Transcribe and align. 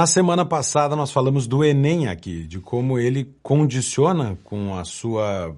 Na 0.00 0.06
semana 0.06 0.46
passada 0.46 0.96
nós 0.96 1.12
falamos 1.12 1.46
do 1.46 1.62
Enem 1.62 2.08
aqui, 2.08 2.46
de 2.46 2.58
como 2.58 2.98
ele 2.98 3.36
condiciona 3.42 4.38
com 4.42 4.74
a 4.74 4.82
sua 4.82 5.54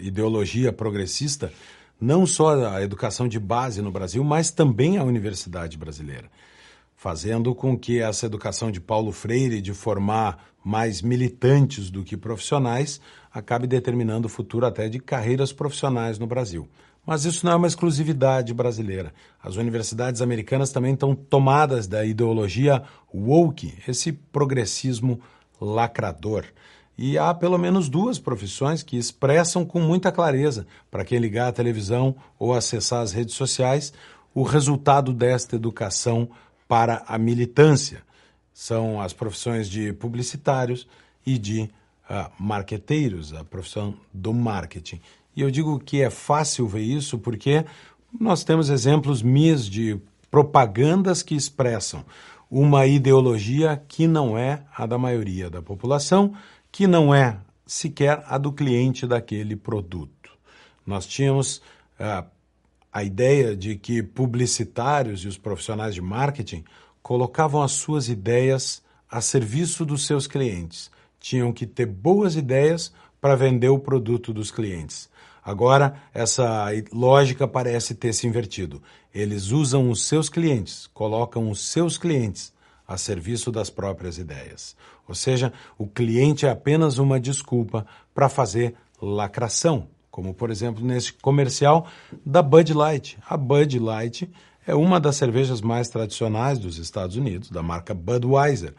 ideologia 0.00 0.72
progressista 0.72 1.52
não 2.00 2.26
só 2.26 2.66
a 2.66 2.82
educação 2.82 3.28
de 3.28 3.38
base 3.38 3.80
no 3.80 3.92
Brasil, 3.92 4.24
mas 4.24 4.50
também 4.50 4.98
a 4.98 5.04
universidade 5.04 5.78
brasileira, 5.78 6.28
fazendo 6.96 7.54
com 7.54 7.78
que 7.78 8.00
essa 8.00 8.26
educação 8.26 8.72
de 8.72 8.80
Paulo 8.80 9.12
Freire 9.12 9.60
de 9.60 9.72
formar 9.72 10.48
mais 10.64 11.00
militantes 11.00 11.88
do 11.88 12.02
que 12.02 12.16
profissionais 12.16 13.00
acabe 13.32 13.68
determinando 13.68 14.26
o 14.26 14.28
futuro 14.28 14.66
até 14.66 14.88
de 14.88 14.98
carreiras 14.98 15.52
profissionais 15.52 16.18
no 16.18 16.26
Brasil. 16.26 16.68
Mas 17.06 17.24
isso 17.24 17.46
não 17.46 17.52
é 17.52 17.56
uma 17.56 17.68
exclusividade 17.68 18.52
brasileira. 18.52 19.14
As 19.40 19.54
universidades 19.54 20.20
americanas 20.20 20.72
também 20.72 20.92
estão 20.92 21.14
tomadas 21.14 21.86
da 21.86 22.04
ideologia 22.04 22.82
woke, 23.14 23.78
esse 23.86 24.12
progressismo 24.12 25.20
lacrador. 25.60 26.44
E 26.98 27.16
há 27.16 27.32
pelo 27.32 27.58
menos 27.58 27.88
duas 27.88 28.18
profissões 28.18 28.82
que 28.82 28.96
expressam 28.96 29.64
com 29.64 29.78
muita 29.78 30.10
clareza, 30.10 30.66
para 30.90 31.04
quem 31.04 31.18
ligar 31.18 31.48
a 31.48 31.52
televisão 31.52 32.16
ou 32.38 32.52
acessar 32.52 33.02
as 33.02 33.12
redes 33.12 33.34
sociais, 33.34 33.92
o 34.34 34.42
resultado 34.42 35.12
desta 35.12 35.54
educação 35.54 36.28
para 36.66 37.04
a 37.06 37.16
militância. 37.16 38.02
São 38.52 39.00
as 39.00 39.12
profissões 39.12 39.68
de 39.68 39.92
publicitários 39.92 40.88
e 41.24 41.38
de 41.38 41.70
uh, 42.10 42.30
marqueteiros, 42.38 43.32
a 43.32 43.44
profissão 43.44 43.94
do 44.12 44.32
marketing. 44.32 45.00
E 45.36 45.42
eu 45.42 45.50
digo 45.50 45.78
que 45.78 46.00
é 46.00 46.08
fácil 46.08 46.66
ver 46.66 46.80
isso 46.82 47.18
porque 47.18 47.66
nós 48.18 48.42
temos 48.42 48.70
exemplos 48.70 49.22
mis 49.22 49.66
de 49.66 50.00
propagandas 50.30 51.22
que 51.22 51.34
expressam 51.34 52.04
uma 52.50 52.86
ideologia 52.86 53.82
que 53.86 54.06
não 54.06 54.38
é 54.38 54.62
a 54.74 54.86
da 54.86 54.96
maioria 54.96 55.50
da 55.50 55.60
população, 55.60 56.34
que 56.72 56.86
não 56.86 57.14
é 57.14 57.38
sequer 57.66 58.24
a 58.26 58.38
do 58.38 58.52
cliente 58.52 59.06
daquele 59.06 59.56
produto. 59.56 60.30
Nós 60.86 61.06
tínhamos 61.06 61.56
uh, 61.98 62.24
a 62.92 63.04
ideia 63.04 63.56
de 63.56 63.76
que 63.76 64.02
publicitários 64.02 65.20
e 65.20 65.28
os 65.28 65.36
profissionais 65.36 65.94
de 65.94 66.00
marketing 66.00 66.64
colocavam 67.02 67.62
as 67.62 67.72
suas 67.72 68.08
ideias 68.08 68.82
a 69.10 69.20
serviço 69.20 69.84
dos 69.84 70.06
seus 70.06 70.26
clientes. 70.26 70.90
Tinham 71.20 71.52
que 71.52 71.66
ter 71.66 71.86
boas 71.86 72.36
ideias 72.36 72.92
para 73.20 73.34
vender 73.34 73.68
o 73.68 73.78
produto 73.78 74.32
dos 74.32 74.50
clientes. 74.50 75.08
Agora, 75.46 75.94
essa 76.12 76.66
lógica 76.92 77.46
parece 77.46 77.94
ter 77.94 78.12
se 78.12 78.26
invertido. 78.26 78.82
Eles 79.14 79.52
usam 79.52 79.88
os 79.90 80.02
seus 80.02 80.28
clientes, 80.28 80.88
colocam 80.92 81.48
os 81.48 81.60
seus 81.60 81.96
clientes 81.96 82.52
a 82.86 82.98
serviço 82.98 83.52
das 83.52 83.70
próprias 83.70 84.18
ideias. 84.18 84.74
Ou 85.06 85.14
seja, 85.14 85.52
o 85.78 85.86
cliente 85.86 86.46
é 86.46 86.50
apenas 86.50 86.98
uma 86.98 87.20
desculpa 87.20 87.86
para 88.12 88.28
fazer 88.28 88.74
lacração, 89.00 89.86
como 90.10 90.34
por 90.34 90.50
exemplo 90.50 90.84
nesse 90.84 91.12
comercial 91.12 91.86
da 92.24 92.42
Bud 92.42 92.74
Light. 92.74 93.16
A 93.24 93.36
Bud 93.36 93.78
Light 93.78 94.28
é 94.66 94.74
uma 94.74 94.98
das 94.98 95.14
cervejas 95.14 95.60
mais 95.60 95.88
tradicionais 95.88 96.58
dos 96.58 96.76
Estados 96.76 97.14
Unidos, 97.14 97.50
da 97.50 97.62
marca 97.62 97.94
Budweiser 97.94 98.74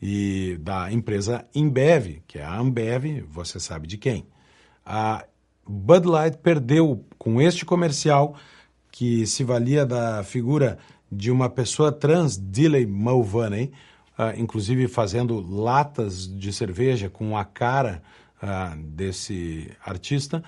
e 0.00 0.56
da 0.62 0.90
empresa 0.90 1.44
Embev, 1.54 2.22
que 2.26 2.38
é 2.38 2.42
a 2.42 2.58
Ambev, 2.58 3.22
você 3.28 3.60
sabe 3.60 3.86
de 3.86 3.98
quem. 3.98 4.26
A 4.82 5.26
Bud 5.66 6.06
Light 6.06 6.38
perdeu 6.38 7.04
com 7.18 7.40
este 7.40 7.64
comercial, 7.64 8.36
que 8.90 9.26
se 9.26 9.44
valia 9.44 9.84
da 9.84 10.22
figura 10.22 10.78
de 11.10 11.30
uma 11.30 11.48
pessoa 11.48 11.92
trans, 11.92 12.36
Dilly 12.36 12.86
Mulvaney, 12.86 13.72
uh, 14.18 14.38
inclusive 14.38 14.88
fazendo 14.88 15.40
latas 15.40 16.26
de 16.26 16.52
cerveja 16.52 17.10
com 17.10 17.36
a 17.36 17.44
cara 17.44 18.02
uh, 18.42 18.76
desse 18.82 19.70
artista, 19.84 20.42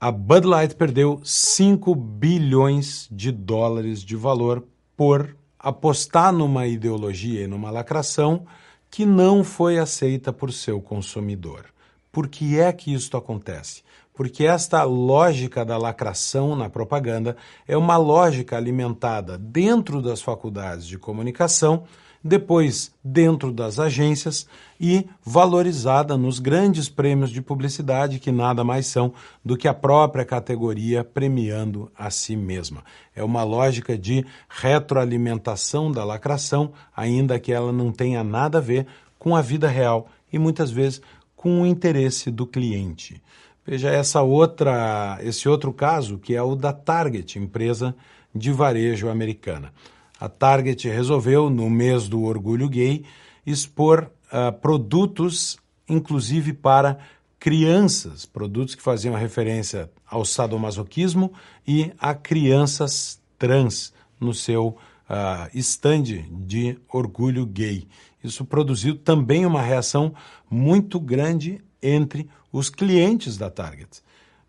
a 0.00 0.10
Bud 0.10 0.46
Light 0.46 0.74
perdeu 0.74 1.20
5 1.22 1.94
bilhões 1.94 3.08
de 3.10 3.30
dólares 3.30 4.02
de 4.02 4.16
valor 4.16 4.64
por 4.96 5.36
apostar 5.58 6.32
numa 6.32 6.66
ideologia 6.66 7.44
e 7.44 7.46
numa 7.46 7.70
lacração 7.70 8.44
que 8.90 9.06
não 9.06 9.44
foi 9.44 9.78
aceita 9.78 10.32
por 10.32 10.52
seu 10.52 10.80
consumidor. 10.80 11.66
Por 12.12 12.28
que 12.28 12.60
é 12.60 12.70
que 12.70 12.92
isso 12.92 13.16
acontece? 13.16 13.82
Porque 14.14 14.44
esta 14.44 14.82
lógica 14.84 15.64
da 15.64 15.78
lacração 15.78 16.54
na 16.54 16.68
propaganda 16.68 17.34
é 17.66 17.74
uma 17.74 17.96
lógica 17.96 18.54
alimentada 18.54 19.38
dentro 19.38 20.02
das 20.02 20.20
faculdades 20.20 20.86
de 20.86 20.98
comunicação, 20.98 21.84
depois 22.22 22.92
dentro 23.02 23.50
das 23.50 23.78
agências 23.78 24.46
e 24.78 25.06
valorizada 25.24 26.16
nos 26.16 26.38
grandes 26.38 26.88
prêmios 26.88 27.30
de 27.30 27.40
publicidade, 27.40 28.18
que 28.18 28.30
nada 28.30 28.62
mais 28.62 28.86
são 28.86 29.14
do 29.42 29.56
que 29.56 29.66
a 29.66 29.74
própria 29.74 30.24
categoria 30.24 31.02
premiando 31.02 31.90
a 31.96 32.10
si 32.10 32.36
mesma. 32.36 32.84
É 33.16 33.24
uma 33.24 33.42
lógica 33.42 33.96
de 33.96 34.24
retroalimentação 34.48 35.90
da 35.90 36.04
lacração, 36.04 36.72
ainda 36.94 37.40
que 37.40 37.52
ela 37.52 37.72
não 37.72 37.90
tenha 37.90 38.22
nada 38.22 38.58
a 38.58 38.60
ver 38.60 38.86
com 39.18 39.34
a 39.34 39.40
vida 39.40 39.66
real 39.66 40.08
e 40.32 40.38
muitas 40.38 40.70
vezes 40.70 41.00
com 41.42 41.62
o 41.62 41.66
interesse 41.66 42.30
do 42.30 42.46
cliente. 42.46 43.20
Veja 43.66 43.90
essa 43.90 44.22
outra, 44.22 45.18
esse 45.22 45.48
outro 45.48 45.72
caso, 45.72 46.16
que 46.16 46.36
é 46.36 46.42
o 46.42 46.54
da 46.54 46.72
Target, 46.72 47.36
empresa 47.36 47.96
de 48.32 48.52
varejo 48.52 49.08
americana. 49.08 49.72
A 50.20 50.28
Target 50.28 50.88
resolveu, 50.88 51.50
no 51.50 51.68
mês 51.68 52.06
do 52.06 52.22
orgulho 52.22 52.68
gay, 52.68 53.04
expor 53.44 54.08
uh, 54.32 54.52
produtos, 54.52 55.58
inclusive 55.88 56.52
para 56.52 56.98
crianças, 57.40 58.24
produtos 58.24 58.76
que 58.76 58.82
faziam 58.82 59.16
referência 59.16 59.90
ao 60.06 60.24
sadomasoquismo 60.24 61.32
e 61.66 61.90
a 61.98 62.14
crianças 62.14 63.20
trans 63.36 63.92
no 64.20 64.32
seu 64.32 64.76
uh, 65.08 65.48
stand 65.58 66.04
de 66.30 66.78
orgulho 66.92 67.46
gay. 67.46 67.86
Isso 68.22 68.44
produziu 68.44 68.96
também 68.96 69.44
uma 69.44 69.62
reação 69.62 70.14
muito 70.50 71.00
grande 71.00 71.62
entre 71.82 72.28
os 72.52 72.68
clientes 72.68 73.36
da 73.36 73.50
Target. 73.50 74.02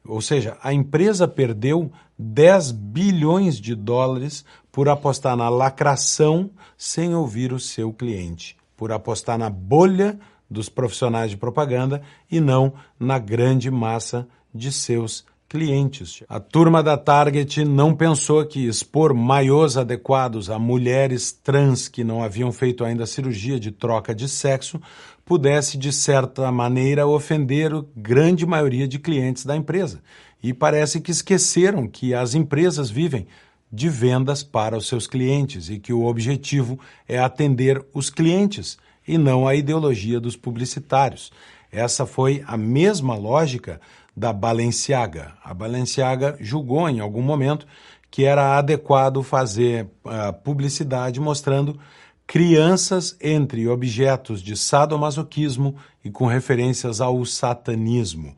Ou 0.06 0.22
seja, 0.22 0.58
a 0.62 0.74
empresa 0.74 1.28
perdeu 1.28 1.92
10 2.18 2.72
bilhões 2.72 3.56
de 3.59 3.74
dólares 3.74 4.46
por 4.72 4.90
apostar 4.90 5.36
na 5.36 5.50
lacração 5.50 6.52
sem 6.78 7.16
ouvir 7.16 7.53
o 7.53 7.59
seu 7.59 7.94
cliente, 7.94 8.58
por 8.75 8.92
apostar 8.92 9.38
na 9.38 9.50
bolha 9.50 10.19
dos 10.50 10.69
profissionais 10.69 11.31
de 11.31 11.38
propaganda 11.38 12.02
e 12.30 12.40
não 12.40 12.74
na 13.00 13.18
grande 13.18 13.72
massa 13.72 14.28
de 14.53 14.72
seus 14.72 15.25
clientes. 15.53 16.24
A 16.28 16.40
turma 16.40 16.81
da 16.81 16.97
Target 16.97 17.64
não 17.64 17.94
pensou 17.94 18.44
que 18.44 18.66
expor 18.66 19.14
maiôs 19.14 19.78
adequados 19.78 20.50
a 20.50 20.58
mulheres 20.58 21.31
trans 21.31 21.88
que 21.88 22.03
não 22.03 22.24
haviam 22.24 22.52
feito 22.52 22.84
ainda 22.84 23.06
cirurgia 23.06 23.59
de 23.59 23.69
troca 23.69 24.16
de 24.16 24.28
sexo 24.28 24.81
pudesse, 25.24 25.78
de 25.78 25.94
certa 25.94 26.52
maneira, 26.52 27.06
ofender 27.06 27.72
a 27.72 27.86
grande 27.96 28.47
maioria 28.47 28.88
de 28.88 28.97
clientes 28.97 29.46
da 29.46 29.56
empresa. 29.56 30.01
E 30.42 30.56
parece 30.56 31.00
que 31.00 31.12
esqueceram 31.12 31.88
que 31.88 32.16
as 32.16 32.33
empresas 32.33 32.89
vivem 32.89 33.28
de 33.72 33.89
vendas 33.89 34.42
para 34.42 34.75
os 34.75 34.88
seus 34.88 35.06
clientes 35.06 35.69
e 35.69 35.78
que 35.78 35.94
o 35.94 36.06
objetivo 36.06 36.80
é 37.07 37.19
atender 37.19 37.80
os 37.94 38.10
clientes 38.10 38.75
e 39.07 39.19
não 39.19 39.48
a 39.48 39.54
ideologia 39.54 40.19
dos 40.19 40.36
publicitários. 40.36 41.31
Essa 41.72 42.07
foi 42.07 42.44
a 42.48 42.57
mesma 42.57 43.16
lógica 43.16 43.80
da 44.15 44.31
Balenciaga. 44.31 45.33
A 45.44 45.54
Balenciaga 45.54 46.38
julgou 46.39 46.88
em 46.88 47.00
algum 47.00 47.21
momento 47.21 47.65
que 48.12 48.25
era 48.25 48.57
adequado 48.57 49.24
fazer 49.24 49.88
uh, 50.06 50.31
publicidade 50.44 51.19
mostrando 51.19 51.80
crianças 52.27 53.18
entre 53.19 53.68
objetos 53.68 54.42
de 54.42 54.56
sadomasoquismo 54.56 55.75
e 56.06 56.12
com 56.12 56.27
referências 56.27 57.01
ao 57.01 57.25
satanismo. 57.25 58.36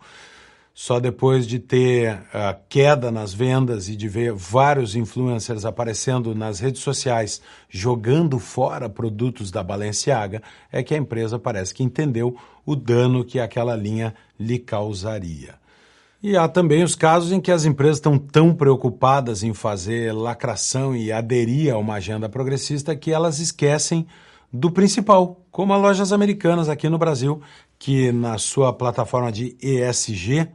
Só 0.73 0.99
depois 0.99 1.45
de 1.47 1.59
ter 1.59 2.13
uh, 2.13 2.59
queda 2.67 3.11
nas 3.11 3.33
vendas 3.33 3.87
e 3.87 3.95
de 3.95 4.07
ver 4.07 4.33
vários 4.33 4.95
influencers 4.95 5.65
aparecendo 5.65 6.33
nas 6.33 6.59
redes 6.59 6.81
sociais 6.81 7.41
jogando 7.69 8.39
fora 8.39 8.89
produtos 8.89 9.51
da 9.51 9.63
Balenciaga, 9.63 10.41
é 10.71 10.83
que 10.83 10.93
a 10.93 10.97
empresa 10.97 11.37
parece 11.37 11.73
que 11.73 11.83
entendeu 11.83 12.37
o 12.65 12.75
dano 12.75 13.23
que 13.25 13.39
aquela 13.39 13.75
linha 13.75 14.13
lhe 14.39 14.57
causaria. 14.57 15.64
E 16.27 16.35
há 16.35 16.47
também 16.47 16.81
os 16.81 16.95
casos 16.95 17.31
em 17.31 17.39
que 17.39 17.51
as 17.51 17.65
empresas 17.65 17.97
estão 17.97 18.17
tão 18.17 18.51
preocupadas 18.51 19.43
em 19.43 19.53
fazer 19.53 20.11
lacração 20.11 20.95
e 20.95 21.11
aderir 21.11 21.71
a 21.71 21.77
uma 21.77 21.93
agenda 21.93 22.27
progressista 22.27 22.95
que 22.95 23.11
elas 23.11 23.37
esquecem 23.39 24.07
do 24.51 24.71
principal, 24.71 25.39
como 25.51 25.71
as 25.71 25.79
lojas 25.79 26.11
americanas 26.11 26.67
aqui 26.67 26.89
no 26.89 26.97
Brasil, 26.97 27.39
que 27.77 28.11
na 28.11 28.39
sua 28.39 28.73
plataforma 28.73 29.31
de 29.31 29.55
ESG, 29.61 30.47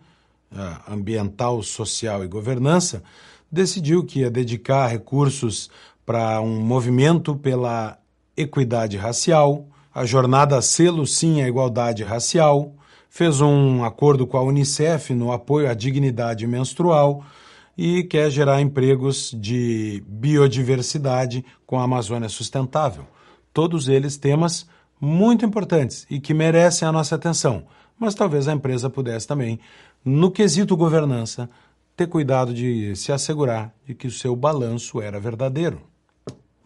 ambiental, 0.88 1.62
social 1.62 2.24
e 2.24 2.26
governança, 2.26 3.00
decidiu 3.48 4.04
que 4.04 4.22
ia 4.22 4.30
dedicar 4.30 4.88
recursos 4.88 5.70
para 6.04 6.40
um 6.40 6.60
movimento 6.60 7.36
pela 7.36 7.96
equidade 8.36 8.96
racial, 8.96 9.68
a 9.94 10.04
jornada 10.04 10.60
Selo 10.62 11.06
Sim 11.06 11.42
à 11.42 11.46
Igualdade 11.46 12.02
Racial, 12.02 12.74
fez 13.10 13.40
um 13.40 13.84
acordo 13.84 14.24
com 14.24 14.38
a 14.38 14.42
Unicef 14.42 15.12
no 15.12 15.32
apoio 15.32 15.68
à 15.68 15.74
dignidade 15.74 16.46
menstrual 16.46 17.24
e 17.76 18.04
quer 18.04 18.30
gerar 18.30 18.60
empregos 18.60 19.34
de 19.36 20.02
biodiversidade 20.06 21.44
com 21.66 21.78
a 21.78 21.82
Amazônia 21.82 22.28
Sustentável. 22.28 23.04
Todos 23.52 23.88
eles 23.88 24.16
temas 24.16 24.66
muito 25.00 25.44
importantes 25.44 26.06
e 26.08 26.20
que 26.20 26.32
merecem 26.32 26.86
a 26.86 26.92
nossa 26.92 27.16
atenção, 27.16 27.66
mas 27.98 28.14
talvez 28.14 28.46
a 28.46 28.52
empresa 28.52 28.88
pudesse 28.88 29.26
também, 29.26 29.58
no 30.04 30.30
quesito 30.30 30.76
governança, 30.76 31.50
ter 31.96 32.06
cuidado 32.06 32.54
de 32.54 32.94
se 32.94 33.10
assegurar 33.12 33.74
de 33.84 33.94
que 33.94 34.06
o 34.06 34.10
seu 34.10 34.36
balanço 34.36 35.00
era 35.02 35.18
verdadeiro. 35.18 35.89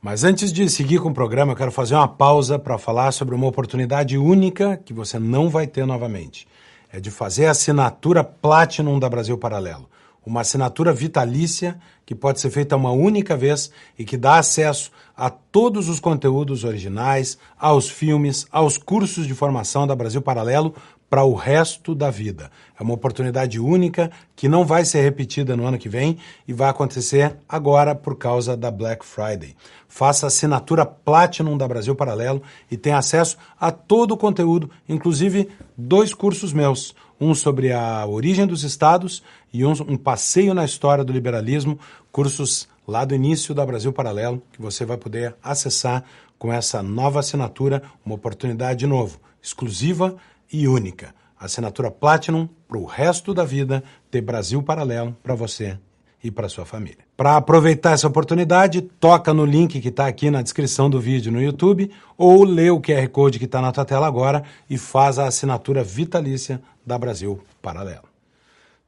Mas 0.04 0.22
antes 0.22 0.52
de 0.52 0.68
seguir 0.68 1.00
com 1.00 1.08
o 1.08 1.14
programa, 1.14 1.52
eu 1.52 1.56
quero 1.56 1.72
fazer 1.72 1.94
uma 1.94 2.06
pausa 2.06 2.58
para 2.58 2.76
falar 2.76 3.10
sobre 3.10 3.34
uma 3.34 3.46
oportunidade 3.46 4.18
única 4.18 4.76
que 4.76 4.92
você 4.92 5.18
não 5.18 5.48
vai 5.48 5.66
ter 5.66 5.86
novamente. 5.86 6.46
É 6.92 7.00
de 7.00 7.10
fazer 7.10 7.46
a 7.46 7.52
assinatura 7.52 8.22
Platinum 8.22 8.98
da 8.98 9.08
Brasil 9.08 9.38
Paralelo. 9.38 9.88
Uma 10.22 10.42
assinatura 10.42 10.92
vitalícia 10.92 11.80
que 12.04 12.14
pode 12.14 12.38
ser 12.38 12.50
feita 12.50 12.76
uma 12.76 12.90
única 12.90 13.34
vez 13.34 13.70
e 13.98 14.04
que 14.04 14.18
dá 14.18 14.36
acesso 14.36 14.90
a 15.16 15.30
todos 15.30 15.88
os 15.88 16.00
conteúdos 16.00 16.64
originais, 16.64 17.38
aos 17.58 17.88
filmes, 17.88 18.46
aos 18.52 18.76
cursos 18.76 19.26
de 19.26 19.32
formação 19.32 19.86
da 19.86 19.96
Brasil 19.96 20.20
Paralelo 20.20 20.74
para 21.14 21.22
o 21.22 21.34
resto 21.34 21.94
da 21.94 22.10
vida. 22.10 22.50
É 22.76 22.82
uma 22.82 22.94
oportunidade 22.94 23.60
única 23.60 24.10
que 24.34 24.48
não 24.48 24.64
vai 24.64 24.84
ser 24.84 25.00
repetida 25.02 25.56
no 25.56 25.64
ano 25.64 25.78
que 25.78 25.88
vem 25.88 26.18
e 26.48 26.52
vai 26.52 26.68
acontecer 26.68 27.36
agora 27.48 27.94
por 27.94 28.16
causa 28.16 28.56
da 28.56 28.68
Black 28.68 29.06
Friday. 29.06 29.54
Faça 29.86 30.26
assinatura 30.26 30.84
Platinum 30.84 31.56
da 31.56 31.68
Brasil 31.68 31.94
Paralelo 31.94 32.42
e 32.68 32.76
tenha 32.76 32.98
acesso 32.98 33.36
a 33.60 33.70
todo 33.70 34.10
o 34.10 34.16
conteúdo, 34.16 34.68
inclusive 34.88 35.48
dois 35.78 36.12
cursos 36.12 36.52
meus. 36.52 36.96
Um 37.20 37.32
sobre 37.32 37.72
a 37.72 38.04
origem 38.04 38.44
dos 38.44 38.64
estados 38.64 39.22
e 39.52 39.64
um, 39.64 39.70
um 39.86 39.96
passeio 39.96 40.52
na 40.52 40.64
história 40.64 41.04
do 41.04 41.12
liberalismo, 41.12 41.78
cursos 42.10 42.68
lá 42.88 43.04
do 43.04 43.14
início 43.14 43.54
da 43.54 43.64
Brasil 43.64 43.92
Paralelo, 43.92 44.42
que 44.52 44.60
você 44.60 44.84
vai 44.84 44.96
poder 44.96 45.36
acessar 45.40 46.02
com 46.40 46.52
essa 46.52 46.82
nova 46.82 47.20
assinatura, 47.20 47.84
uma 48.04 48.16
oportunidade 48.16 48.80
de 48.80 48.86
novo, 48.88 49.20
exclusiva 49.40 50.16
e 50.52 50.66
única. 50.68 51.14
Assinatura 51.38 51.90
Platinum 51.90 52.48
para 52.66 52.78
o 52.78 52.84
resto 52.84 53.34
da 53.34 53.44
vida 53.44 53.82
ter 54.10 54.20
Brasil 54.20 54.62
Paralelo 54.62 55.16
para 55.22 55.34
você 55.34 55.78
e 56.22 56.30
para 56.30 56.48
sua 56.48 56.64
família. 56.64 57.04
Para 57.16 57.36
aproveitar 57.36 57.92
essa 57.92 58.08
oportunidade, 58.08 58.80
toca 58.80 59.34
no 59.34 59.44
link 59.44 59.78
que 59.80 59.88
está 59.88 60.06
aqui 60.06 60.30
na 60.30 60.40
descrição 60.40 60.88
do 60.88 60.98
vídeo 60.98 61.30
no 61.30 61.40
YouTube 61.40 61.90
ou 62.16 62.44
lê 62.44 62.70
o 62.70 62.80
QR 62.80 63.06
Code 63.08 63.38
que 63.38 63.44
está 63.44 63.60
na 63.60 63.70
tua 63.70 63.84
tela 63.84 64.06
agora 64.06 64.42
e 64.68 64.78
faz 64.78 65.18
a 65.18 65.26
assinatura 65.26 65.84
vitalícia 65.84 66.62
da 66.84 66.96
Brasil 66.96 67.42
Paralelo. 67.60 68.08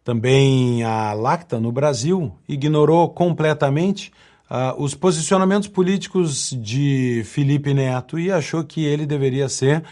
Também 0.02 0.82
a 0.82 1.12
Lacta, 1.12 1.60
no 1.60 1.70
Brasil, 1.70 2.32
ignorou 2.48 3.08
completamente 3.10 4.12
uh, 4.50 4.82
os 4.82 4.94
posicionamentos 4.94 5.68
políticos 5.68 6.56
de 6.58 7.22
Felipe 7.26 7.74
Neto 7.74 8.18
e 8.18 8.30
achou 8.30 8.64
que 8.64 8.84
ele 8.84 9.04
deveria 9.04 9.48
ser 9.48 9.82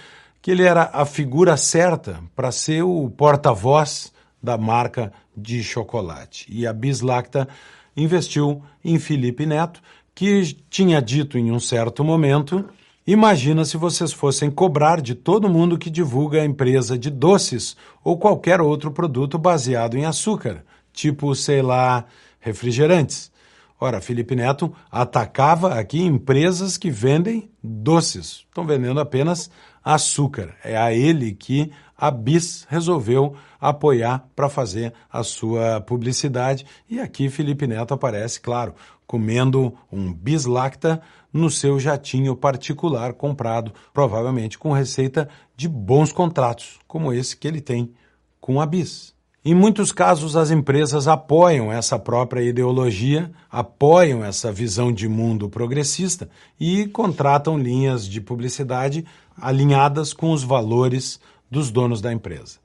que 0.44 0.50
ele 0.50 0.62
era 0.62 0.90
a 0.92 1.06
figura 1.06 1.56
certa 1.56 2.20
para 2.36 2.52
ser 2.52 2.82
o 2.82 3.08
porta-voz 3.08 4.12
da 4.42 4.58
marca 4.58 5.10
de 5.34 5.64
chocolate. 5.64 6.44
E 6.50 6.66
a 6.66 6.72
Bislacta 6.74 7.48
investiu 7.96 8.62
em 8.84 8.98
Felipe 8.98 9.46
Neto, 9.46 9.80
que 10.14 10.54
tinha 10.68 11.00
dito 11.00 11.38
em 11.38 11.50
um 11.50 11.58
certo 11.58 12.04
momento: 12.04 12.62
Imagina 13.06 13.64
se 13.64 13.78
vocês 13.78 14.12
fossem 14.12 14.50
cobrar 14.50 15.00
de 15.00 15.14
todo 15.14 15.48
mundo 15.48 15.78
que 15.78 15.88
divulga 15.88 16.42
a 16.42 16.44
empresa 16.44 16.98
de 16.98 17.08
doces 17.08 17.74
ou 18.04 18.18
qualquer 18.18 18.60
outro 18.60 18.90
produto 18.90 19.38
baseado 19.38 19.96
em 19.96 20.04
açúcar, 20.04 20.62
tipo, 20.92 21.34
sei 21.34 21.62
lá, 21.62 22.04
refrigerantes. 22.38 23.32
Ora, 23.80 23.98
Felipe 23.98 24.36
Neto 24.36 24.70
atacava 24.92 25.78
aqui 25.78 26.02
empresas 26.02 26.76
que 26.76 26.90
vendem 26.90 27.48
doces, 27.62 28.44
estão 28.46 28.66
vendendo 28.66 29.00
apenas 29.00 29.50
açúcar. 29.84 30.54
É 30.64 30.76
a 30.76 30.92
ele 30.92 31.32
que 31.32 31.70
a 31.96 32.10
BIS 32.10 32.66
resolveu 32.68 33.36
apoiar 33.60 34.26
para 34.34 34.48
fazer 34.48 34.92
a 35.12 35.22
sua 35.22 35.80
publicidade. 35.80 36.66
E 36.88 36.98
aqui 36.98 37.28
Felipe 37.28 37.66
Neto 37.66 37.94
aparece, 37.94 38.40
claro, 38.40 38.74
comendo 39.06 39.74
um 39.92 40.12
bislacta 40.12 41.02
no 41.32 41.50
seu 41.50 41.78
jatinho 41.78 42.34
particular 42.36 43.12
comprado, 43.12 43.72
provavelmente 43.92 44.58
com 44.58 44.72
receita 44.72 45.28
de 45.56 45.68
bons 45.68 46.12
contratos, 46.12 46.78
como 46.86 47.12
esse 47.12 47.36
que 47.36 47.46
ele 47.46 47.60
tem 47.60 47.92
com 48.40 48.60
a 48.60 48.66
BIS. 48.66 49.14
Em 49.46 49.54
muitos 49.54 49.92
casos, 49.92 50.36
as 50.36 50.50
empresas 50.50 51.06
apoiam 51.06 51.70
essa 51.70 51.98
própria 51.98 52.40
ideologia, 52.40 53.30
apoiam 53.50 54.24
essa 54.24 54.50
visão 54.50 54.90
de 54.90 55.06
mundo 55.06 55.50
progressista 55.50 56.30
e 56.58 56.86
contratam 56.86 57.58
linhas 57.58 58.08
de 58.08 58.22
publicidade 58.22 59.04
alinhadas 59.36 60.12
com 60.12 60.32
os 60.32 60.42
valores 60.42 61.20
dos 61.50 61.70
donos 61.70 62.00
da 62.00 62.12
empresa. 62.12 62.58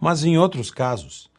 Mas 0.00 0.24
em 0.24 0.36
outros 0.36 0.70
casos, 0.70 1.30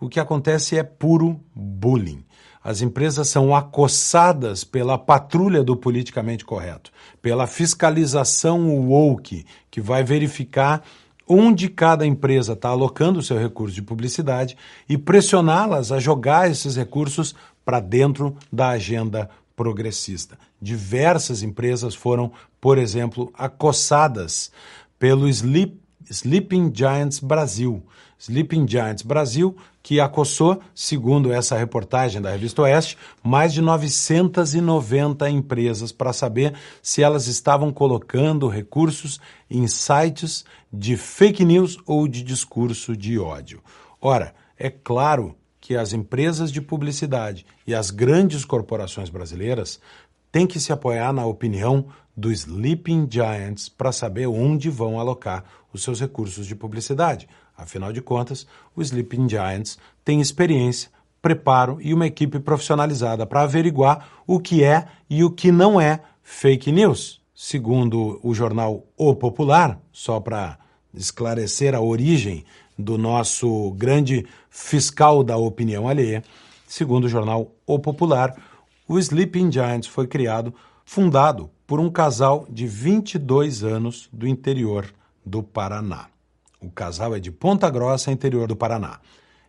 o 0.00 0.08
que 0.08 0.20
acontece 0.20 0.76
é 0.76 0.82
puro 0.82 1.40
bullying. 1.54 2.24
As 2.62 2.82
empresas 2.82 3.28
são 3.28 3.54
acossadas 3.54 4.64
pela 4.64 4.98
patrulha 4.98 5.62
do 5.62 5.76
politicamente 5.76 6.44
correto, 6.44 6.90
pela 7.22 7.46
fiscalização 7.46 8.68
woke, 8.80 9.46
que 9.70 9.80
vai 9.80 10.02
verificar 10.02 10.82
onde 11.28 11.68
cada 11.68 12.06
empresa 12.06 12.52
está 12.52 12.70
alocando 12.70 13.20
o 13.20 13.22
seu 13.22 13.38
recurso 13.38 13.74
de 13.74 13.82
publicidade 13.82 14.56
e 14.88 14.96
pressioná-las 14.96 15.92
a 15.92 15.98
jogar 15.98 16.50
esses 16.50 16.76
recursos 16.76 17.34
para 17.64 17.80
dentro 17.80 18.36
da 18.52 18.70
agenda 18.70 19.28
progressista. 19.56 20.38
Diversas 20.60 21.42
empresas 21.42 21.94
foram, 21.94 22.32
por 22.60 22.78
exemplo, 22.78 23.30
acossadas 23.34 24.50
pelo 24.98 25.28
Sleep, 25.28 25.78
Sleeping 26.08 26.72
Giants 26.74 27.20
Brasil. 27.20 27.82
Sleeping 28.18 28.66
Giants 28.66 29.02
Brasil, 29.02 29.54
que 29.82 30.00
acossou, 30.00 30.60
segundo 30.74 31.32
essa 31.32 31.56
reportagem 31.56 32.20
da 32.20 32.30
Revista 32.30 32.62
Oeste, 32.62 32.96
mais 33.22 33.52
de 33.52 33.60
990 33.60 35.28
empresas 35.28 35.92
para 35.92 36.12
saber 36.12 36.54
se 36.82 37.02
elas 37.02 37.26
estavam 37.26 37.70
colocando 37.70 38.48
recursos 38.48 39.20
em 39.50 39.66
sites 39.66 40.44
de 40.72 40.96
fake 40.96 41.44
news 41.44 41.78
ou 41.86 42.08
de 42.08 42.22
discurso 42.22 42.96
de 42.96 43.18
ódio. 43.18 43.62
Ora, 44.00 44.34
é 44.58 44.70
claro 44.70 45.36
que 45.60 45.76
as 45.76 45.92
empresas 45.92 46.52
de 46.52 46.60
publicidade 46.60 47.44
e 47.66 47.74
as 47.74 47.90
grandes 47.90 48.44
corporações 48.44 49.10
brasileiras 49.10 49.80
têm 50.36 50.46
que 50.46 50.60
se 50.60 50.70
apoiar 50.70 51.14
na 51.14 51.24
opinião 51.24 51.86
do 52.14 52.30
Sleeping 52.30 53.08
Giants 53.10 53.70
para 53.70 53.90
saber 53.90 54.26
onde 54.26 54.68
vão 54.68 55.00
alocar 55.00 55.42
os 55.72 55.82
seus 55.82 55.98
recursos 55.98 56.46
de 56.46 56.54
publicidade. 56.54 57.26
Afinal 57.56 57.90
de 57.90 58.02
contas, 58.02 58.46
o 58.76 58.82
Sleeping 58.82 59.30
Giants 59.30 59.78
tem 60.04 60.20
experiência, 60.20 60.90
preparo 61.22 61.78
e 61.80 61.94
uma 61.94 62.06
equipe 62.06 62.38
profissionalizada 62.38 63.24
para 63.24 63.44
averiguar 63.44 64.10
o 64.26 64.38
que 64.38 64.62
é 64.62 64.86
e 65.08 65.24
o 65.24 65.30
que 65.30 65.50
não 65.50 65.80
é 65.80 66.02
fake 66.22 66.70
news. 66.70 67.22
Segundo 67.34 68.20
o 68.22 68.34
jornal 68.34 68.84
O 68.94 69.14
Popular, 69.14 69.80
só 69.90 70.20
para 70.20 70.58
esclarecer 70.92 71.74
a 71.74 71.80
origem 71.80 72.44
do 72.78 72.98
nosso 72.98 73.70
grande 73.70 74.26
fiscal 74.50 75.24
da 75.24 75.38
opinião 75.38 75.88
alheia, 75.88 76.22
segundo 76.66 77.04
o 77.04 77.08
jornal 77.08 77.52
O 77.66 77.78
Popular, 77.78 78.36
o 78.88 78.98
Sleeping 78.98 79.50
Giants 79.50 79.86
foi 79.86 80.06
criado, 80.06 80.54
fundado 80.84 81.50
por 81.66 81.80
um 81.80 81.90
casal 81.90 82.46
de 82.48 82.66
22 82.66 83.64
anos 83.64 84.08
do 84.12 84.26
interior 84.26 84.92
do 85.24 85.42
Paraná. 85.42 86.06
O 86.60 86.70
casal 86.70 87.14
é 87.14 87.20
de 87.20 87.30
Ponta 87.30 87.68
Grossa, 87.68 88.12
interior 88.12 88.46
do 88.46 88.56
Paraná. 88.56 89.00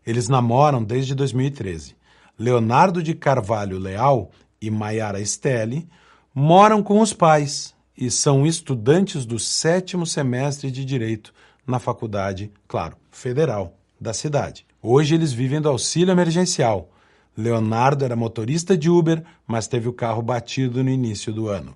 Eles 0.06 0.28
namoram 0.28 0.84
desde 0.84 1.14
2013. 1.14 1.96
Leonardo 2.38 3.02
de 3.02 3.14
Carvalho 3.14 3.78
Leal 3.78 4.32
e 4.62 4.70
Maiara 4.70 5.24
Stelli 5.24 5.88
moram 6.34 6.84
com 6.84 7.00
os 7.00 7.14
pais 7.14 7.74
e 7.98 8.12
são 8.12 8.46
estudantes 8.46 9.26
do 9.26 9.40
sétimo 9.40 10.06
semestre 10.06 10.70
de 10.70 10.86
Direito 10.86 11.34
na 11.66 11.80
faculdade, 11.80 12.52
claro, 12.68 12.96
federal 13.12 13.76
da 14.00 14.14
cidade. 14.14 14.66
Hoje 14.82 15.16
eles 15.16 15.34
vivem 15.34 15.60
do 15.60 15.70
auxílio 15.70 16.12
emergencial. 16.12 16.90
Leonardo 17.38 18.04
era 18.04 18.16
motorista 18.16 18.76
de 18.76 18.90
Uber, 18.90 19.24
mas 19.46 19.68
teve 19.68 19.88
o 19.88 19.94
carro 19.94 20.24
batido 20.24 20.84
no 20.84 20.90
início 20.90 21.32
do 21.32 21.48
ano. 21.48 21.76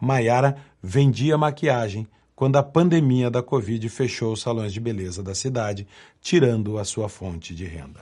Maiara 0.00 0.56
vendia 0.82 1.38
maquiagem 1.38 2.08
quando 2.34 2.56
a 2.56 2.62
pandemia 2.62 3.30
da 3.30 3.42
Covid 3.42 3.88
fechou 3.88 4.32
os 4.32 4.42
salões 4.42 4.72
de 4.72 4.80
beleza 4.80 5.22
da 5.22 5.34
cidade, 5.34 5.86
tirando 6.20 6.76
a 6.76 6.84
sua 6.84 7.08
fonte 7.08 7.54
de 7.54 7.64
renda. 7.64 8.00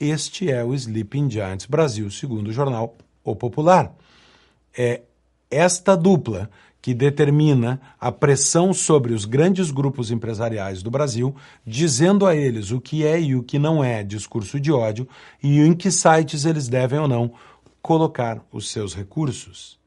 Este 0.00 0.50
é 0.50 0.64
o 0.64 0.74
Sleeping 0.74 1.30
Giants 1.30 1.66
Brasil, 1.66 2.10
segundo 2.10 2.48
o 2.48 2.52
jornal 2.52 2.96
O 3.22 3.36
Popular. 3.36 3.94
É 4.76 5.02
esta 5.50 5.96
dupla 5.96 6.50
que 6.84 6.92
determina 6.92 7.80
a 7.98 8.12
pressão 8.12 8.74
sobre 8.74 9.14
os 9.14 9.24
grandes 9.24 9.70
grupos 9.70 10.10
empresariais 10.10 10.82
do 10.82 10.90
Brasil, 10.90 11.34
dizendo 11.66 12.26
a 12.26 12.36
eles 12.36 12.72
o 12.72 12.78
que 12.78 13.06
é 13.06 13.18
e 13.18 13.34
o 13.34 13.42
que 13.42 13.58
não 13.58 13.82
é 13.82 14.04
discurso 14.04 14.60
de 14.60 14.70
ódio 14.70 15.08
e 15.42 15.60
em 15.60 15.72
que 15.72 15.90
sites 15.90 16.44
eles 16.44 16.68
devem 16.68 16.98
ou 16.98 17.08
não 17.08 17.32
colocar 17.80 18.44
os 18.52 18.68
seus 18.68 18.94
recursos. 18.94 19.78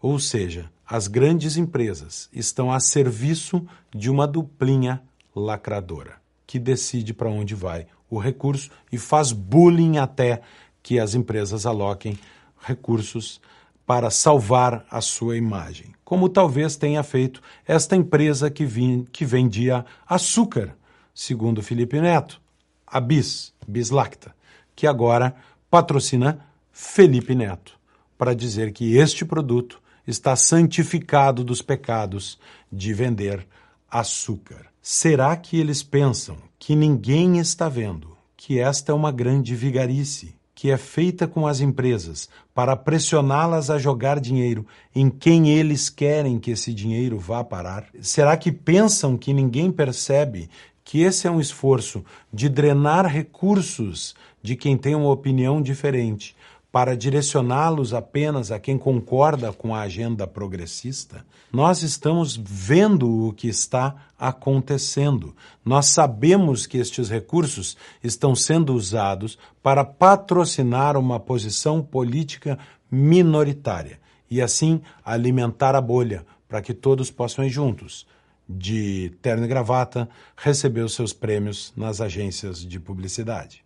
Ou 0.00 0.18
seja, 0.18 0.70
as 0.88 1.06
grandes 1.06 1.58
empresas 1.58 2.30
estão 2.32 2.72
a 2.72 2.80
serviço 2.80 3.66
de 3.94 4.08
uma 4.08 4.26
duplinha 4.26 5.02
lacradora, 5.34 6.14
que 6.46 6.58
decide 6.58 7.12
para 7.12 7.28
onde 7.28 7.54
vai 7.54 7.88
o 8.08 8.18
recurso 8.18 8.70
e 8.90 8.96
faz 8.96 9.32
bullying 9.32 9.98
até 9.98 10.40
que 10.82 10.98
as 10.98 11.14
empresas 11.14 11.66
aloquem 11.66 12.18
recursos 12.58 13.38
para 13.86 14.10
salvar 14.10 14.84
a 14.90 15.00
sua 15.00 15.36
imagem, 15.36 15.94
como 16.04 16.28
talvez 16.28 16.76
tenha 16.76 17.02
feito 17.04 17.40
esta 17.64 17.94
empresa 17.94 18.50
que, 18.50 18.66
vim, 18.66 19.06
que 19.12 19.24
vendia 19.24 19.86
açúcar, 20.06 20.76
segundo 21.14 21.62
Felipe 21.62 22.00
Neto, 22.00 22.40
a 22.86 23.00
Bis, 23.00 23.54
Bislacta, 23.66 24.34
que 24.74 24.86
agora 24.86 25.36
patrocina 25.70 26.44
Felipe 26.72 27.34
Neto, 27.34 27.78
para 28.18 28.34
dizer 28.34 28.72
que 28.72 28.96
este 28.96 29.24
produto 29.24 29.80
está 30.06 30.34
santificado 30.34 31.44
dos 31.44 31.62
pecados 31.62 32.38
de 32.70 32.92
vender 32.92 33.46
açúcar. 33.90 34.66
Será 34.82 35.36
que 35.36 35.58
eles 35.58 35.82
pensam 35.82 36.36
que 36.58 36.76
ninguém 36.76 37.38
está 37.38 37.68
vendo 37.68 38.16
que 38.36 38.58
esta 38.60 38.92
é 38.92 38.94
uma 38.94 39.10
grande 39.10 39.54
vigarice 39.56 40.35
que 40.56 40.70
é 40.70 40.78
feita 40.78 41.28
com 41.28 41.46
as 41.46 41.60
empresas 41.60 42.30
para 42.54 42.74
pressioná-las 42.74 43.68
a 43.68 43.78
jogar 43.78 44.18
dinheiro 44.18 44.66
em 44.94 45.10
quem 45.10 45.50
eles 45.50 45.90
querem 45.90 46.38
que 46.38 46.50
esse 46.50 46.72
dinheiro 46.72 47.18
vá 47.18 47.44
parar? 47.44 47.86
Será 48.00 48.34
que 48.38 48.50
pensam 48.50 49.18
que 49.18 49.34
ninguém 49.34 49.70
percebe 49.70 50.48
que 50.82 51.02
esse 51.02 51.26
é 51.26 51.30
um 51.30 51.40
esforço 51.40 52.02
de 52.32 52.48
drenar 52.48 53.06
recursos 53.06 54.14
de 54.42 54.56
quem 54.56 54.78
tem 54.78 54.94
uma 54.94 55.10
opinião 55.10 55.60
diferente 55.60 56.34
para 56.76 56.94
direcioná-los 56.94 57.94
apenas 57.94 58.52
a 58.52 58.58
quem 58.58 58.76
concorda 58.76 59.50
com 59.50 59.74
a 59.74 59.80
agenda 59.80 60.26
progressista, 60.26 61.24
nós 61.50 61.82
estamos 61.82 62.36
vendo 62.36 63.28
o 63.28 63.32
que 63.32 63.48
está 63.48 63.96
acontecendo. 64.18 65.34
Nós 65.64 65.86
sabemos 65.86 66.66
que 66.66 66.76
estes 66.76 67.08
recursos 67.08 67.78
estão 68.04 68.34
sendo 68.36 68.74
usados 68.74 69.38
para 69.62 69.86
patrocinar 69.86 70.98
uma 70.98 71.18
posição 71.18 71.82
política 71.82 72.58
minoritária 72.90 73.98
e 74.30 74.42
assim 74.42 74.82
alimentar 75.02 75.74
a 75.74 75.80
bolha 75.80 76.26
para 76.46 76.60
que 76.60 76.74
todos 76.74 77.10
possam 77.10 77.42
ir 77.46 77.48
juntos 77.48 78.06
de 78.46 79.14
terno 79.22 79.46
e 79.46 79.48
gravata 79.48 80.10
receber 80.36 80.82
os 80.82 80.94
seus 80.94 81.14
prêmios 81.14 81.72
nas 81.74 82.02
agências 82.02 82.60
de 82.62 82.78
publicidade. 82.78 83.65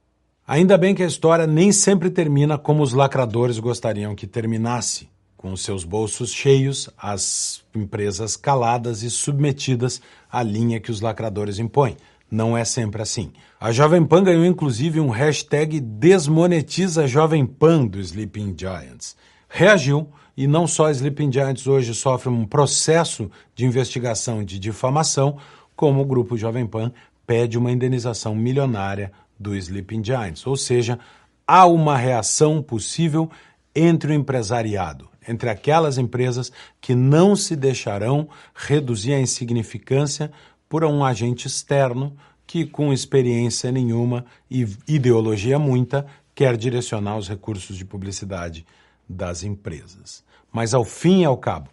Ainda 0.51 0.77
bem 0.77 0.97
que 0.97 1.03
a 1.05 1.07
história 1.07 1.47
nem 1.47 1.71
sempre 1.71 2.11
termina 2.11 2.59
como 2.59 2.83
os 2.83 2.93
lacradores 2.93 3.61
gostariam 3.61 4.17
que 4.17 4.27
terminasse, 4.27 5.09
com 5.37 5.55
seus 5.55 5.85
bolsos 5.85 6.33
cheios, 6.33 6.91
as 6.99 7.63
empresas 7.73 8.37
caladas 8.37 9.05
e 9.05 9.11
submetidas 9.11 10.03
à 10.29 10.43
linha 10.43 10.81
que 10.81 10.91
os 10.91 11.01
lacradores 11.01 11.61
impõem. 11.61 11.97
Não 12.29 12.59
é 12.59 12.65
sempre 12.65 13.01
assim. 13.01 13.31
A 13.61 13.71
Jovem 13.71 14.05
Pan 14.05 14.25
ganhou 14.25 14.45
inclusive 14.45 14.99
um 14.99 15.11
hashtag 15.11 15.79
Desmonetiza 15.79 17.07
Jovem 17.07 17.47
Pan 17.47 17.87
do 17.87 18.01
Sleeping 18.01 18.53
Giants. 18.59 19.17
Reagiu 19.49 20.09
e 20.37 20.49
não 20.49 20.67
só 20.67 20.87
a 20.87 20.91
Sleeping 20.91 21.31
Giants 21.31 21.69
hoje 21.69 21.95
sofre 21.95 22.29
um 22.29 22.45
processo 22.45 23.31
de 23.55 23.65
investigação 23.65 24.43
de 24.43 24.59
difamação, 24.59 25.37
como 25.77 26.01
o 26.01 26.05
grupo 26.05 26.37
Jovem 26.37 26.67
Pan 26.67 26.91
pede 27.25 27.57
uma 27.57 27.71
indenização 27.71 28.35
milionária 28.35 29.13
do 29.41 29.57
Sleeping 29.57 30.05
Giants, 30.05 30.47
ou 30.47 30.55
seja, 30.55 30.99
há 31.47 31.67
uma 31.67 31.97
reação 31.97 32.63
possível 32.63 33.31
entre 33.75 34.13
o 34.13 34.15
empresariado, 34.15 35.09
entre 35.27 35.49
aquelas 35.49 35.97
empresas 35.97 36.53
que 36.81 36.95
não 36.95 37.35
se 37.35 37.57
deixarão 37.57 38.29
reduzir 38.55 39.15
a 39.15 39.21
insignificância 39.21 40.31
por 40.69 40.85
um 40.85 41.03
agente 41.03 41.47
externo 41.47 42.15
que, 42.47 42.67
com 42.67 42.93
experiência 42.93 43.73
nenhuma 43.73 44.27
e 44.51 44.67
ideologia 44.87 45.59
muita, 45.59 46.07
quer 46.35 46.57
direcionar 46.57 47.17
os 47.17 47.29
recursos 47.29 47.77
de 47.77 47.85
publicidade 47.85 48.67
das 49.09 49.43
empresas. 49.43 50.23
Mas, 50.53 50.75
ao 50.75 50.85
fim 50.85 51.23
e 51.23 51.25
ao 51.25 51.37
cabo, 51.37 51.71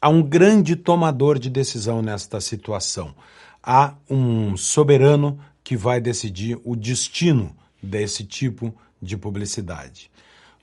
há 0.00 0.08
um 0.08 0.22
grande 0.22 0.76
tomador 0.76 1.38
de 1.38 1.50
decisão 1.50 2.00
nesta 2.00 2.40
situação. 2.40 3.14
Há 3.62 3.94
um 4.08 4.56
soberano 4.56 5.38
que 5.70 5.76
vai 5.76 6.00
decidir 6.00 6.58
o 6.64 6.74
destino 6.74 7.54
desse 7.80 8.24
tipo 8.24 8.74
de 9.00 9.16
publicidade. 9.16 10.10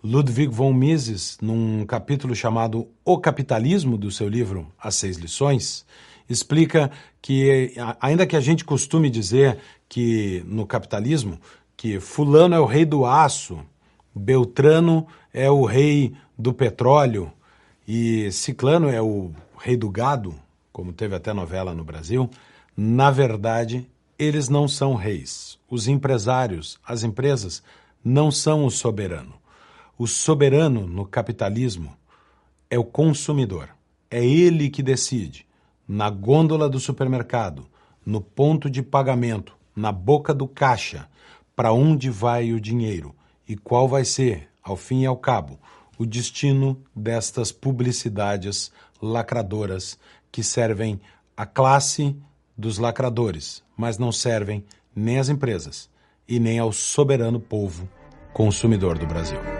Ludwig 0.03 0.53
von 0.53 0.73
Mises, 0.73 1.37
num 1.41 1.85
capítulo 1.85 2.35
chamado 2.35 2.89
O 3.05 3.17
Capitalismo 3.17 3.97
do 3.97 4.11
seu 4.11 4.27
livro 4.27 4.69
As 4.77 4.95
Seis 4.95 5.15
Lições, 5.15 5.85
explica 6.29 6.91
que, 7.21 7.73
ainda 8.01 8.27
que 8.27 8.35
a 8.35 8.41
gente 8.41 8.65
costume 8.65 9.09
dizer 9.09 9.59
que 9.87 10.43
no 10.45 10.67
capitalismo, 10.67 11.39
que 11.77 12.01
fulano 12.01 12.53
é 12.53 12.59
o 12.59 12.65
rei 12.65 12.83
do 12.83 13.05
aço, 13.05 13.59
Beltrano 14.13 15.07
é 15.33 15.49
o 15.49 15.63
rei 15.63 16.15
do 16.37 16.53
petróleo 16.53 17.31
e 17.87 18.29
Ciclano 18.29 18.89
é 18.89 19.01
o 19.01 19.31
rei 19.57 19.77
do 19.77 19.89
gado, 19.89 20.35
como 20.73 20.91
teve 20.91 21.15
até 21.15 21.31
novela 21.31 21.73
no 21.73 21.85
Brasil, 21.85 22.29
na 22.75 23.09
verdade 23.09 23.87
eles 24.17 24.49
não 24.49 24.67
são 24.67 24.95
reis. 24.95 25.59
Os 25.69 25.87
empresários, 25.87 26.79
as 26.85 27.03
empresas, 27.03 27.61
não 28.03 28.31
são 28.31 28.65
o 28.65 28.71
soberano. 28.71 29.33
O 29.97 30.07
soberano 30.07 30.87
no 30.87 31.05
capitalismo 31.05 31.95
é 32.69 32.77
o 32.77 32.83
consumidor. 32.83 33.69
É 34.09 34.25
ele 34.25 34.69
que 34.69 34.81
decide, 34.81 35.45
na 35.87 36.09
gôndola 36.09 36.69
do 36.69 36.79
supermercado, 36.79 37.67
no 38.05 38.21
ponto 38.21 38.69
de 38.69 38.81
pagamento, 38.81 39.55
na 39.75 39.91
boca 39.91 40.33
do 40.33 40.47
caixa, 40.47 41.07
para 41.55 41.73
onde 41.73 42.09
vai 42.09 42.53
o 42.53 42.61
dinheiro 42.61 43.15
e 43.47 43.55
qual 43.55 43.87
vai 43.87 44.05
ser, 44.05 44.49
ao 44.63 44.75
fim 44.75 45.01
e 45.01 45.05
ao 45.05 45.17
cabo, 45.17 45.59
o 45.97 46.05
destino 46.05 46.81
destas 46.95 47.51
publicidades 47.51 48.71
lacradoras 49.01 49.97
que 50.31 50.43
servem 50.43 50.99
a 51.35 51.45
classe 51.45 52.15
dos 52.57 52.77
lacradores, 52.77 53.63
mas 53.77 53.97
não 53.97 54.11
servem 54.11 54.65
nem 54.95 55.19
às 55.19 55.29
empresas 55.29 55.89
e 56.27 56.39
nem 56.39 56.59
ao 56.59 56.71
soberano 56.71 57.39
povo 57.39 57.87
consumidor 58.33 58.97
do 58.97 59.05
Brasil. 59.05 59.56